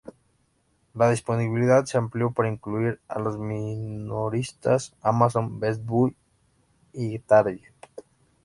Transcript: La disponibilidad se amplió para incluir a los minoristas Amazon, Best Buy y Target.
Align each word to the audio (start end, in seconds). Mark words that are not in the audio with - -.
La 0.95 1.11
disponibilidad 1.11 1.85
se 1.85 1.99
amplió 1.99 2.31
para 2.31 2.49
incluir 2.49 2.99
a 3.07 3.19
los 3.19 3.37
minoristas 3.37 4.95
Amazon, 5.03 5.59
Best 5.59 5.85
Buy 5.85 6.15
y 6.91 7.19
Target. 7.19 7.69